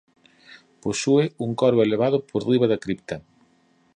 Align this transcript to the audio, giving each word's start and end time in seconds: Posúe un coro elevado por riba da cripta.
Posúe 0.83 1.25
un 1.45 1.51
coro 1.59 1.79
elevado 1.85 2.17
por 2.29 2.41
riba 2.49 2.67
da 2.71 2.81
cripta. 2.83 3.15